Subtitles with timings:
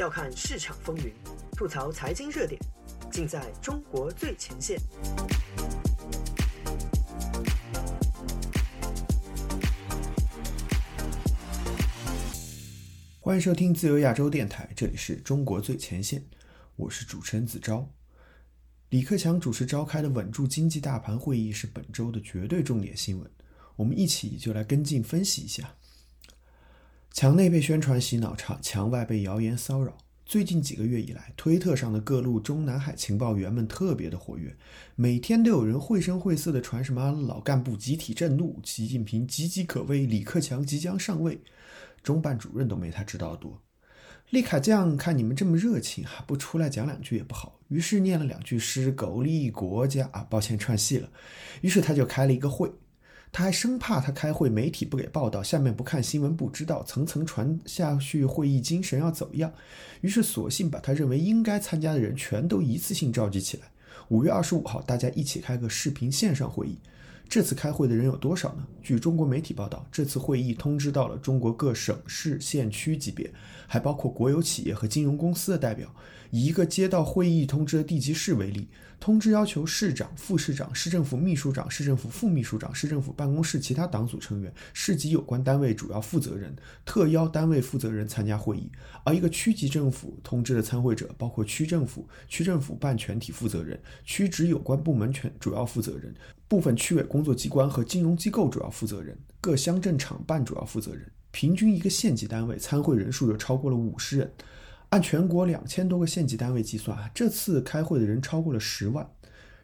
[0.00, 1.12] 笑看市场风云，
[1.54, 2.58] 吐槽财经热点，
[3.12, 4.80] 尽在中国最前线。
[13.20, 16.24] 欢迎收听自由亚洲电台，这里是中国最前线，
[16.76, 17.86] 我是主持人子昭。
[18.88, 23.30] 李克强主持召开的稳住经济大盘会议是本周的绝对重点新闻，
[23.76, 25.74] 我们一起就来跟进分析一下。
[27.12, 29.98] 墙内被宣传洗脑，墙墙外被谣言骚扰。
[30.24, 34.56] 最近几个月以来，推特上的各路中南海情报员们特别的活跃，
[34.94, 41.40] 每天都有人绘声绘色的传什么老干部集体震怒，习近平岌岌可危，李克强即将上位，
[42.00, 43.60] 中办主任都没他知道的多。
[44.30, 51.10] 丽卡酱看你们这么热情，还不出来讲两句也不好，于是念了两句诗，苟利国家啊，抱歉串戏了。
[51.62, 52.70] 于是他就开了一个会。
[53.32, 59.52] 他还生怕他开会媒体不给报道，下面不看新闻不知道，层层传下去会议精神要走样，
[60.00, 63.64] 于是索性把他认为应该参加的人全都一次性召集起来。
[64.08, 66.76] 五月二十五号，大家一起开个视频线上会议。
[67.28, 68.66] 这次开会的人有多少呢？
[68.82, 73.30] 据中国媒体报道，这次会议通知到了中国各省市县区级别，
[73.68, 75.94] 还包括国有企业和金融公司的代表。
[76.32, 78.66] 以一个接到会议通知的地级市为例，
[79.00, 88.70] 通知要求市长、副市长、市政府秘书长、市政府副秘书长、市政府办公室其他党组成员、市级有关单位主要负责人、特邀单位负责人参加会议。
[89.02, 96.14] 而一个区级政府通知的参会者包括区政府、区政府办全体负责人、区直有关部门全主要负责人、
[96.46, 101.10] 部分区委工作机关和金融机构主要负责人、各乡镇厂办主要负责人。
[101.30, 104.30] 平均一个县级单位参会人数就超过了五十人。
[104.90, 109.08] 按全国两千多个县级单位计算啊，这次开会的人超过了十万。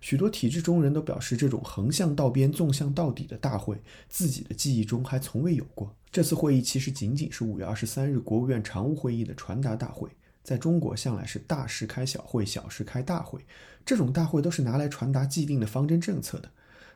[0.00, 5.92] 许多体制中人都表示，这种横向到边、纵向到底的大会，自己的记忆中还从未有过。
[6.12, 10.08] 这次会议其实仅仅是五月二十三日国务院常务会议的传达大会。
[10.44, 13.40] 在中国，向来是大事开小会，小事开大会，
[13.84, 16.48] 这种大会都是拿来传达既定的方针政策的。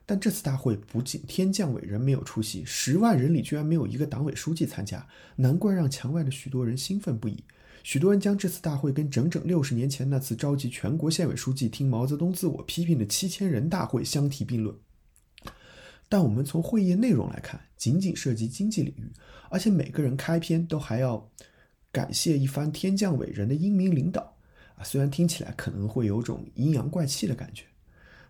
[0.07, 5.05] 但这次大会不仅天降伟人没有出席，十万人里居然没有一个党委书记参加，
[5.37, 7.43] 难怪让墙外的许多人兴奋不已。
[7.83, 14.77] 许多人将这次大会跟整整六十年前那次召集全国县委书记听毛泽东自我批评的七千人大会相提并论。
[16.09, 19.11] 但我们从会议内容来看，仅仅涉及经济领域，
[19.49, 21.31] 而且每个人开篇都还要
[21.93, 24.37] 感谢一番天降伟人的英明领导
[24.75, 27.65] 啊，虽然听起来可能会有种阴阳怪气的感觉。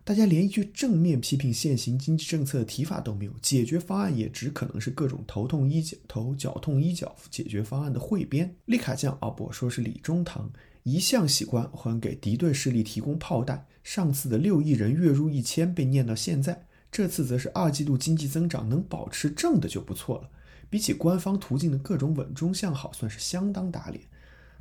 [0.03, 8.57] 大家连一句正面批评现行经济政策的提法都没有，解决方案也只可能是各种头痛医脚、头脚痛医脚解决方案的汇编。
[8.65, 10.51] 利卡将啊不说是李中堂
[10.83, 20.31] 一向喜欢还给敌对势力提供炮弹，上次的六亿人月入一千被念到现在，这次则是二季度经济增长能保持正的就不错了，
[20.69, 24.03] 比起官方途径的各种稳中向好，算是相当打脸。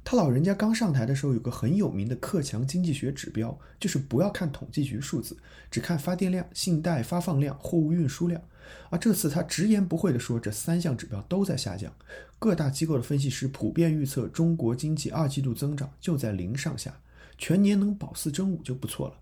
[0.03, 5.37] 他老人家刚上台的时候，有个很有名的克强经济学指标，就是不要看统计局数字，
[5.69, 8.41] 只看发电量、信贷发放量、货物运输量。
[8.89, 11.93] 而这次他直言不讳地说，这三项指标都在下降。
[12.39, 16.99] 各大机构的分析师普遍预测，中国经济二季度增长就在零上下，
[17.37, 19.15] 全年能保四争五就不错了。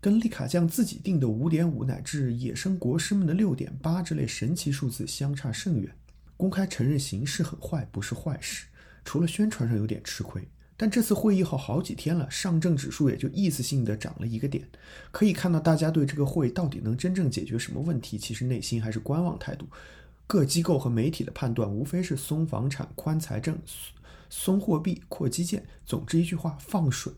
[0.00, 5.90] 跟利卡将自己定的五点五乃至野生国师们的六点八这类神奇数字相差甚远。
[6.36, 8.66] 公开承认形势很坏不是坏事。
[9.06, 10.46] 除了宣传上有点吃亏，
[10.76, 14.68] 但这次会议后好几天了，上证指数也就意思性的涨了一个点。
[15.10, 19.66] 可以看到，大家对这个会到底能真正解决什么问题，其实内心还是观望态度。
[20.26, 23.56] 各机构和媒体的判断无非是松房产、宽财政、
[24.28, 27.12] 松货币、扩基建，总之一句话，放水。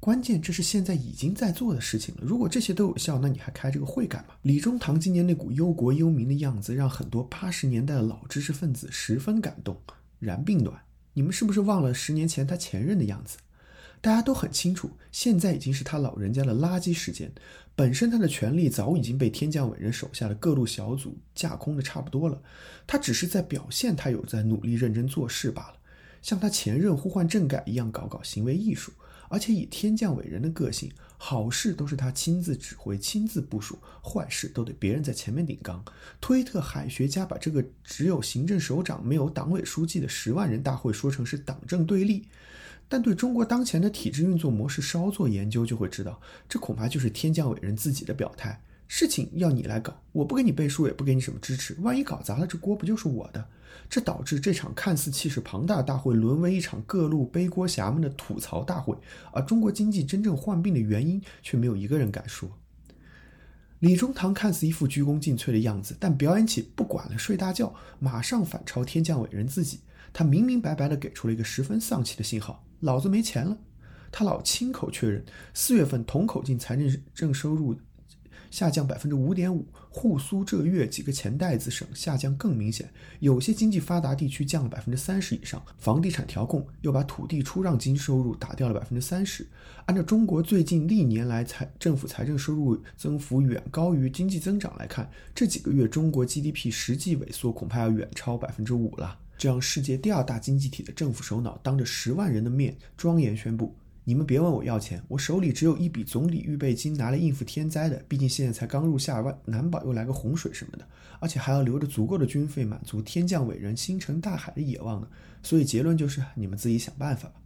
[0.00, 2.20] 关键这是现在已经在做的事情了。
[2.22, 4.34] 如果这些都有效，那你还开这个会干嘛？
[4.42, 9.80] 李中堂今年那股忧国忧民的样子，让很多八十年代的老知识分子十分感动，
[10.18, 10.78] 然并暖。
[11.14, 13.38] 你们是不是忘了十年前他前任的样子？
[14.00, 17.32] 大家都很清楚，现在已经是他老人家的垃圾时间。
[17.74, 22.40] 本身他的权力早已经被天降伟人手下的各路小组架空的差不多了，
[22.86, 25.76] 他只是在表现他有在努力认真做事罢了，
[26.20, 28.92] 像他前任呼唤政改一样搞搞行为艺术。
[29.30, 30.92] 而且以天降伟人的个性，
[31.26, 35.82] 好事都是他亲自指挥、亲自部署，坏事都得别人在前面顶缸。
[36.20, 42.28] 推特海学家把这个只有行政首长没有党委书记的十万人大会说成是党政对立，
[42.90, 48.60] 但对中国当前的体制运作模式稍作研究就会知道，这恐怕就是天降伟人自己的表态。
[48.86, 53.44] 事情要你来搞，我不给你背书，也不给你什么支持，万一搞砸了，这锅不就是我的？
[53.88, 58.96] 这导致这场看似气势庞大的大会沦为一场各路背锅侠们的吐槽大会，
[59.32, 62.48] 而中国经济真正患病的原因却没有一个人敢说。
[63.80, 69.80] 李中堂看似一副鞠躬尽瘁的样子，但表演起不管了睡大觉，马上反超天降伟人自己。
[70.12, 73.58] 他明明白白地给出了一个十分丧气的信号：老子没钱了。
[74.12, 77.76] 他老亲口确认，四月份同口径财政正收入
[78.54, 85.60] 下降百分之五点五，沪苏浙粤几个钱袋子省下降更明显，有些经济发达地区降了百分之三十以上。
[85.76, 89.44] 房地产调控又把土地出让金收入打掉了百分之三十。
[89.86, 99.18] 按照中国最近历年来财政府财政收入增幅远高于经济增长来看，这几个月中国 GDP 实际萎缩恐怕要远超百分之五了。
[99.36, 103.74] 这样，世界第二大经济体的政府首脑当着十万人的面庄严宣布。
[104.06, 108.04] 你们别问我要钱，我手里只有一笔总理预备金，拿来应付天灾的。
[108.06, 110.86] 毕竟现在才刚入夏，万难保又来个洪水什么的，
[111.20, 115.08] 而且还要留着足够的军费满足天降伟人星辰大海的野望呢。
[115.42, 117.36] 所以结论就是，你们自己想办法吧。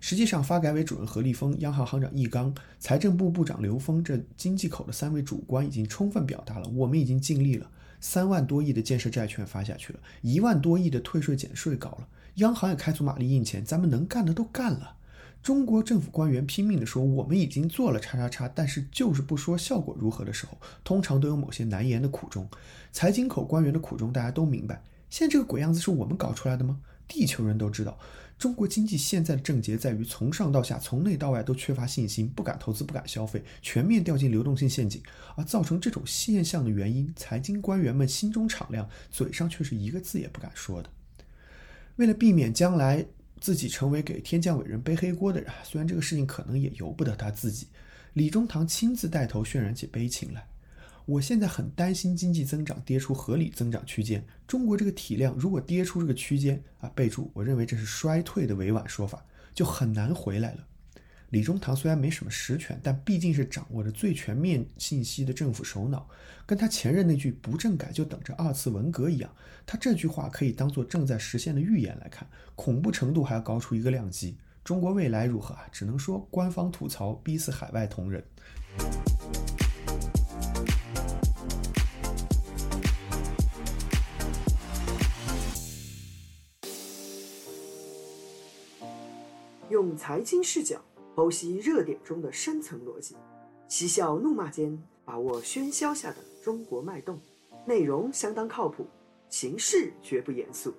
[0.00, 7.70] 实际上，发改委主任何立峰、央行行长易纲、财政部部长刘峰这经济口的三位主官已经充分表达了，我们已经尽力了。
[8.00, 14.96] 三万多亿的建设债券发下去了，一万多亿的退税减税搞了，央行也开足马力印钱，咱们能干的都干了。
[15.46, 22.48] 中国政府官员拼命地说我们已经做了叉叉叉，但是就是不说效果如何的时候，通常都有某些难言的苦衷。
[22.90, 24.82] 财经口官员的苦衷大家都明白。
[25.08, 26.80] 现在这个鬼样子是我们搞出来的吗？
[27.06, 27.96] 地球人都知道，
[28.36, 35.00] 中国经济现在的症结在于从上到下、从内到外都缺乏信心，不敢投资、不敢消费，全面掉进流动性陷阱。
[35.36, 40.90] 而造成这种现象的原因，财经官员们心中敞亮，嘴上却是一个字也不敢说的。
[41.94, 43.06] 为了避免将来。
[43.46, 47.68] 自己成为给天降伟人背黑锅的人，虽然这个事情可能也由不得他自己，
[48.14, 50.44] 李中堂亲自带头渲染起悲情来。
[51.04, 60.66] 我现在很担心经济增长跌出合理增长区间，中国这个体量如果跌出这个区间啊，备注我认为这是衰退的委婉说法，就很难回来了。
[61.30, 66.08] 李中堂虽然没什么实权，但毕竟是掌握着最全面信息的政府首脑，
[66.46, 69.28] 跟他前任那句“不政改就等着二次文革”一样，
[69.66, 74.36] 他这句话可以当做正在实现的预言来看，恐怖程度还要高出一个量级。
[74.62, 75.66] 中国未来如何啊？
[75.72, 78.24] 只能说官方吐槽逼死海外同仁。
[89.68, 90.80] 用财经视角。
[91.16, 93.16] 剖析热点中的深层逻辑，
[93.68, 97.18] 嬉笑怒骂间把握喧嚣下的中国脉动，
[97.66, 98.86] 内容相当靠谱，
[99.30, 100.74] 形式绝不严肃。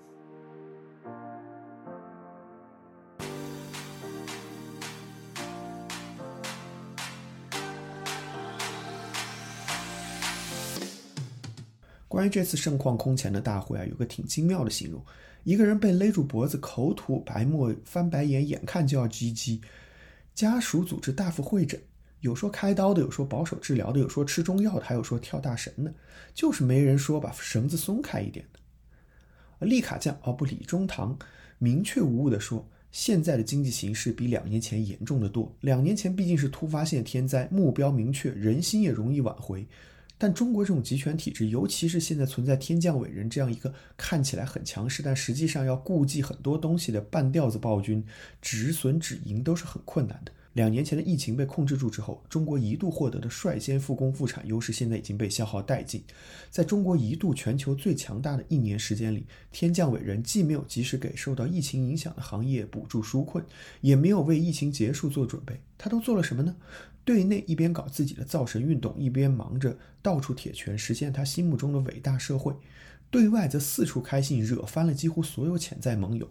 [12.07, 15.03] 关于这次盛况空前的大会啊，有个挺精妙的形容：
[15.43, 19.59] 一个人被勒住脖子，口吐白沫，翻白眼，眼看就要唧唧。
[20.37, 21.81] 家属组织大夫会诊，
[22.19, 25.91] 有说开刀的，有说保守治疗的，有说吃中药的，还有说跳大神的，
[26.35, 29.65] 就是没人说把绳子松开一点的。
[29.65, 31.17] 利卡将哦不，李中堂
[31.57, 35.51] 明确无误地说，现在的经济形势比两年前严重的多。
[35.61, 39.67] 两年前毕竟是突发性天灾，目标明确，人心也容易挽回。
[40.17, 48.03] 但中国这种集权体制，尤其是现在存在天降伟人这样一个看起来很强势，但实际上要顾忌很多东西的半吊子暴君，
[48.41, 50.31] 止损止盈都是很困难的。
[50.57, 56.04] 两年前的疫情被控制住之后，中国一度获得的率先复工复产优势，现在已经被消耗殆尽。
[56.50, 63.45] 在中国一度全球最强大的一年时间里，天降伟人既没有及时给受到疫情影响的行业补助纾困，
[63.81, 65.61] 也没有为疫情结束做准备。
[65.78, 66.56] 他都做了什么呢？
[67.06, 72.54] 对内一边搞自己的造神运动，一边忙着到处铁拳实现他心目中的伟大社会；
[73.11, 76.28] 对外则四处开信，惹翻了几乎所有潜在盟友。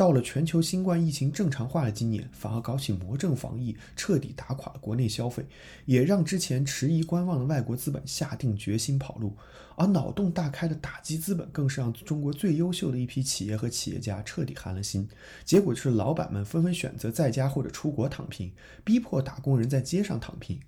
[0.00, 5.44] 到了全球新冠疫情正常化的今年，反而搞起魔怔防疫，彻底打垮了国内消费，
[5.84, 9.36] 也让之前迟疑观望的外国资本下定决心跑路。
[9.76, 15.06] 而脑洞大开的打击资本，更是让中国最优秀的一批企业和企业家彻底寒了心。
[15.44, 18.50] 结果就是老板们纷纷选择在家或者出国躺平，
[18.82, 20.58] 逼迫打工人在街上躺平。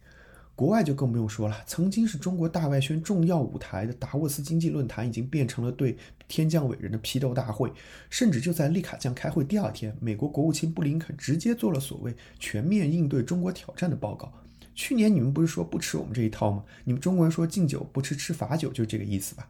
[0.54, 5.96] 国外就更不用说了，曾经是中国大外宣重要舞台的达沃斯经济论坛，已经变成了对
[6.28, 7.72] 天降伟人的批斗大会。
[8.10, 14.32] 甚至就在利卡将开会第二天，美国国务卿布林肯直接做了所谓全面应对中国挑战的报告。
[14.74, 16.62] 去年你们不是说不吃我们这一套吗？
[16.84, 19.48] 你们中国人说敬酒不吃吃罚酒，就这个意思吧？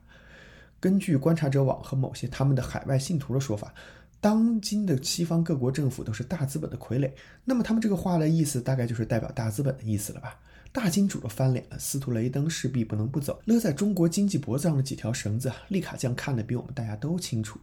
[0.81, 3.75] 根据观察者网和某些他们的海外信徒的说法，
[4.21, 7.11] 当今的西方各国政府都是大资本的傀儡。
[7.45, 10.39] 那么他们这个话的意思，大概就是代表大资本的意思了吧？
[10.73, 13.39] 大金主都翻脸了，司徒雷登势必不能不走。
[13.45, 17.61] 勒在中国经济脖子上的几条绳子，利卡将看得比我们大家都清楚。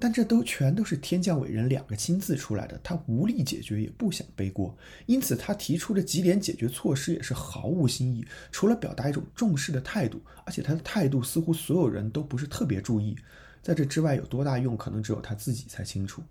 [0.00, 4.74] 但这都全都是天降伟人两个亲自出来的，他无力解决，也不想背锅，
[5.06, 13.16] 因此他提出的几点解决措施也是毫无新意，除了表达一种重视的态度，而且他的态度似乎所有人都不是特别注意，
[13.60, 16.22] 在这之外有多大用，可能只有他自己才清楚。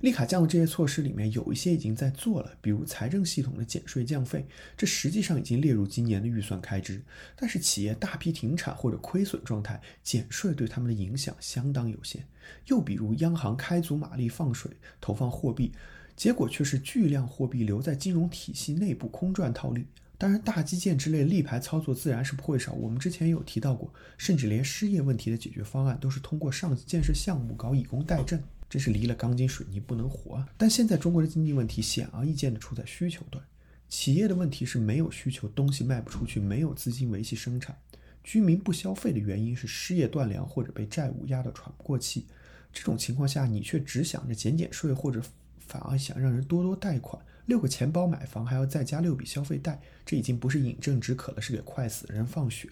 [0.00, 4.46] 利卡降的这些措施里面有一些已经在做了，比如财政系统的减税降费，
[4.76, 7.02] 这实际上已经列入今年的预算开支。
[7.34, 12.22] 但是企业大批停产或者亏损状态，减税对他们的影响相当有限。
[12.66, 14.70] 又比如央行开足马力放水
[15.00, 15.72] 投放货币，
[16.14, 19.86] 结果却是巨量货币留在金融体系内部空转套利。
[20.16, 22.72] 当然，大基建之类立牌操作自然是不会少。
[22.72, 28.38] 我们之前有提到过，甚至连失业问题的解决方案都是通过上建设项目搞以工代赈。
[28.68, 30.48] 真是离了钢筋水泥不能活啊！
[30.56, 33.44] 但现在中国的经济问题显而易见的出在需求端，
[33.88, 37.78] 企业的问题是没有需求，东西卖不出去，没有资金维系生产，
[38.24, 42.26] 居民不消费的原因是失业断粮或者被债务压得喘不过气。
[42.72, 45.22] 这种情况下，你却只想着减减税，或者
[45.60, 52.68] 反而想让人多多贷款，六个钱包买房还要再加六笔消费贷，这已经不是饮鸩止渴了，是给快死的人放血。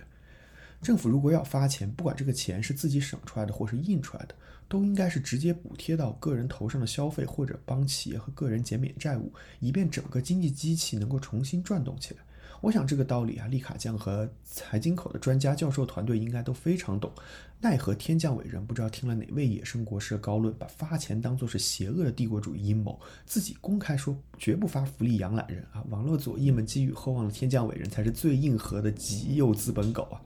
[0.82, 4.34] 政府如果要发钱，不管这个钱是自己省出来的或是印出来的。
[4.68, 12.20] 都应该是直接补贴到个人头上的消费，或者帮企业和个人减免债务，以便整个经济机器能够重新转动起来。
[12.62, 17.12] 我想这个道理啊，利卡酱和财经口的专家教授团队应该都非常懂。
[17.60, 25.84] 奈何天降伟人不知道听了哪位野生国师的高论，把发钱当作是邪恶的帝国主义阴谋，自己公开说绝不发福利养懒人啊！
[25.90, 30.16] 网络左翼们寄予厚望的天降伟人才是最硬核的极右资本狗啊！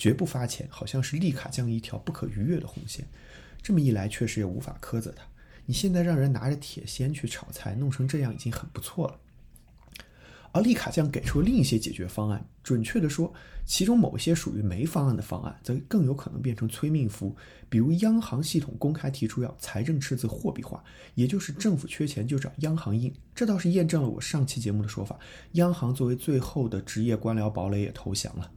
[0.00, 3.06] 绝不发钱，好像是利卡将一条不可逾越的红线。
[3.62, 5.22] 这么一来，确实也无法苛责他。
[5.66, 9.18] 你现在让人拿着铁锨去炒菜，弄成这样已经很不错了。
[10.52, 13.30] 而利卡酱给出另一些解决方案，准确的说，
[13.66, 17.36] 其中某些属于没方案的方案，则更有可能变成催命符。
[17.68, 20.82] 比如，央行系统公开提出要财政赤字货币化，
[21.14, 23.14] 也就是政府缺钱就找央行印。
[23.34, 25.18] 这倒是验证了我上期节目的说法：
[25.52, 28.50] 央行作为最后的职业官僚堡垒也投降了。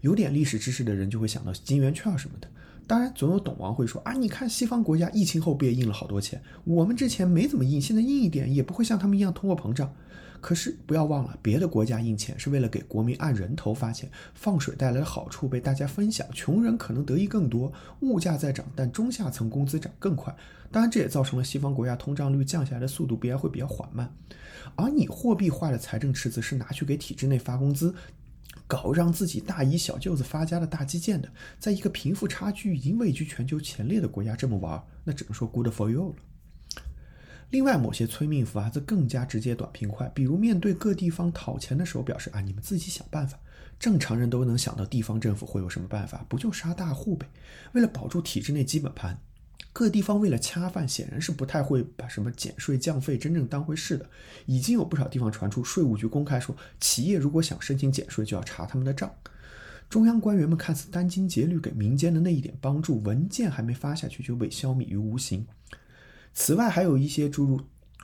[0.00, 2.48] 有点历史知识的人就会想到金圆券什么的。
[2.86, 6.40] 当然，总有懂王会说啊，你看西方国家疫情后不也印了好多钱？
[6.62, 9.92] 我们之前没怎么印，现在印一点也不会像他们一样通货膨胀。
[10.40, 17.72] 可是不要忘了，别的国家印钱是为了给国民按人头发钱，放水带来的好处被大家分享，穷人可能得益更多。
[18.02, 20.32] 物价在涨，但中下层工资涨更快。
[20.70, 24.08] 当然，这也造成了西方国家通胀率降下来的速度必然会比较缓慢。
[24.76, 27.92] 而你货币化的财政赤字是拿去给体制内发工资。
[28.66, 36.14] 搞让自己大姨小舅子发家的大基建的，在一个贫富差距已经位居全球前列的国家这么玩，那只能说 good for you 了。
[37.50, 40.08] 另外，某些催命符啊，则更加直接、短平快。
[40.08, 43.38] 比如，面对各地方讨钱的时候，表示啊，你们自己想办法。
[43.78, 46.26] 正常人都能想到，地方政府会有什么办法？
[46.28, 47.28] 不就杀大户呗？
[47.72, 49.16] 为了保住体制内基本盘。
[49.78, 54.08] 各地方为了恰饭，显然是不太会把什么减税降费真正当回事的。
[54.46, 59.14] 已经有不少地方传出，税务局公开说，企业如果想申请减税，就要查他们的账。
[59.90, 65.46] 中央官员们看似殚精竭虑给民间的那一点帮助，文件还没发下去就被消弭于无形。
[66.32, 67.60] 此外，还有一些诸如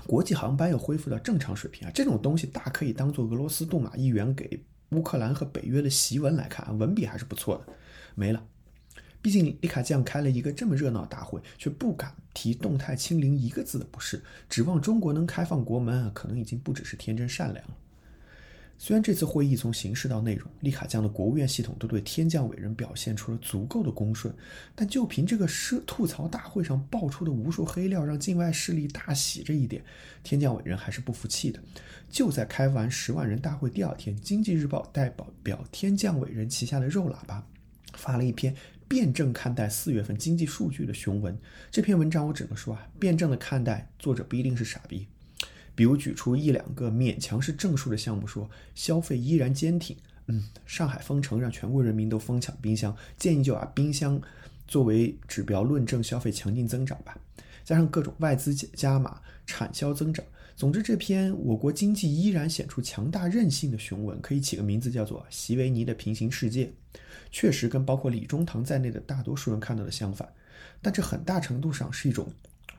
[0.06, 7.72] 国际航班又恢复到正常水平啊，这种东西大可以当做俄罗斯杜马议员给乌克兰和北约的檄文来看，文笔还是不错的。
[8.14, 8.44] 没了。
[9.22, 17.76] 毕竟李卡将开了一个这么热闹大会，却不敢提动态清零一个字的不是，指望中国能开放国门，可能已经不只是天真善良了。
[18.78, 24.34] 虽然这次会议从形式到内容，李卡将的国务院系统都对天降伟人表现出了足够的恭顺，
[24.74, 29.84] 但就凭这个社吐槽大会上爆出的无数黑料，让境外势力大喜这一点，
[30.24, 31.60] 天降伟人还是不服气的。
[32.10, 37.46] 就在开完十万人大会第二天，《经济日报》代表表天降伟人旗下的肉喇叭
[37.92, 38.52] 发了一篇。
[38.92, 41.34] 辩证看待四月份经济数据的雄文，
[41.70, 45.08] 这篇文章我只能说啊，辩证的看待，作者不一定是傻逼。
[45.74, 49.96] 比如举出一两个勉强是正数的项目，说消费依然坚挺，
[50.26, 54.20] 嗯，上海封城让全国人民都疯抢冰箱，建议就把冰箱
[54.68, 57.16] 作为指标论证消费强劲增长吧。
[57.64, 60.22] 加上各种外资加码、产销增长，
[60.62, 66.66] 总之这篇我国经济依然显出强大韧性的雄文，可以起个名字叫做《席维尼的平行世界》。
[67.32, 70.32] 确实跟包括李中堂在内的大多数人看到的相反，
[70.80, 72.32] 但这很大程度上是一种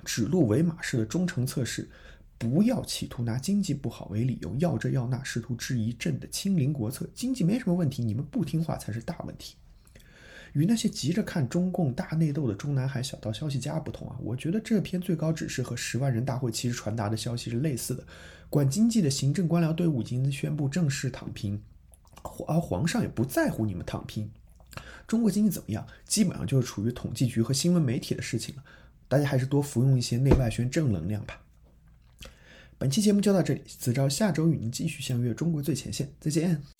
[0.05, 1.89] 指鹿为马式的忠诚测试。
[2.37, 7.05] 不要企图拿经济不好为理由要这要那，试图质疑朕的清零国策。
[7.13, 9.55] 经济没什么问题，你们不听话才是大问题。
[10.53, 18.03] 与那些急着看中共大内斗的中南海小道消息家不同啊，我觉得这篇最高指示和十万人大会其实传达的消息是类似的。
[18.49, 21.61] 管经济的行政官僚队伍已经宣布正式躺平，
[22.47, 24.31] 而皇上也不在乎你们躺平。
[25.07, 25.85] 中国经济怎么样？
[26.05, 28.63] 基本上就是处于统计局和新闻媒体的事情了。
[29.07, 31.41] 大家还是多服用一些内外宣正能量吧。
[32.77, 36.72] 本期节目就到这里，子昭下周与您继续相约中国最前线，再见。